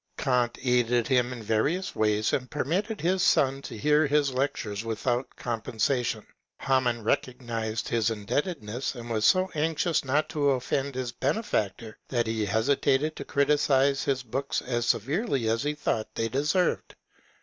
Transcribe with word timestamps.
Eant 0.17 0.57
aided 0.63 1.07
him 1.09 1.31
in 1.31 1.43
various 1.43 1.95
ways, 1.95 2.33
and 2.33 2.49
permitted 2.49 2.99
his 3.01 3.21
son 3.21 3.61
to 3.61 3.77
hear 3.77 4.07
his 4.07 4.33
lectures 4.33 4.83
without 4.83 5.35
compensation; 5.35 6.25
Hamann 6.57 7.03
recognized 7.03 7.87
his 7.87 8.09
indebtedness, 8.09 8.95
and 8.95 9.11
was 9.11 9.25
so 9.25 9.51
anxious 9.53 10.03
not 10.03 10.27
to 10.29 10.49
offend 10.49 10.95
his 10.95 11.11
benefactor 11.11 11.99
that 12.07 12.25
he 12.25 12.47
hesitated 12.47 13.15
to 13.15 13.23
criticize 13.25 14.03
his 14.03 14.23
books 14.23 14.59
as 14.63 14.87
severely 14.87 15.47
as 15.47 15.61
he 15.61 15.75
thought 15.75 16.15
they 16.15 16.29
deserved. 16.29 16.95